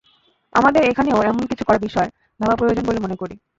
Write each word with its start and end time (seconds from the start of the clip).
আমাদের 0.53 0.81
এখানেও 0.83 1.17
এমন 1.23 1.43
কিছু 1.45 1.63
করার 1.65 1.81
বিষয় 1.81 2.09
ভাবা 2.39 2.55
প্রয়োজন 2.55 2.83
বলে 2.85 2.99
মনে 2.99 3.15
করি। 3.15 3.35